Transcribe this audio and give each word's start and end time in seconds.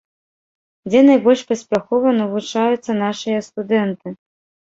Дзе 0.89 1.01
найбольш 1.09 1.41
паспяхова 1.51 2.09
навучаюцца 2.21 2.91
нашыя 3.03 3.39
студэнты? 3.49 4.07